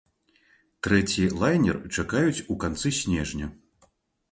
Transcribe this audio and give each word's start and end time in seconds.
Трэці 0.87 1.25
лайнер 1.43 1.77
чакаюць 1.99 2.43
у 2.55 2.59
канцы 2.65 2.95
снежня. 3.03 3.47